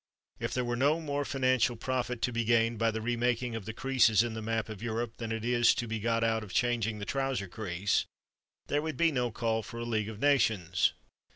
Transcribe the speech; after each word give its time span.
If 0.39 0.55
there 0.55 0.65
were 0.65 0.75
no 0.75 0.99
more 0.99 1.23
financial 1.23 1.75
profit 1.75 2.23
to 2.23 2.31
be 2.33 2.43
gained 2.43 2.79
by 2.79 2.89
the 2.89 3.03
remaking 3.03 3.53
of 3.55 3.65
the 3.65 3.71
creases 3.71 4.23
in 4.23 4.33
the 4.33 4.41
map 4.41 4.67
of 4.67 4.81
Europe 4.81 5.17
than 5.17 5.31
is 5.31 5.75
to 5.75 5.87
be 5.87 5.99
got 5.99 6.23
out 6.23 6.43
of 6.43 6.51
changing 6.55 6.97
the 6.97 7.05
trouser 7.05 7.47
crease, 7.47 8.05
there 8.65 8.81
would 8.81 8.97
be 8.97 9.11
no 9.11 9.29
call 9.29 9.61
for 9.61 9.77
a 9.77 9.85
League 9.85 10.09
of 10.09 10.17
Nations. 10.19 10.93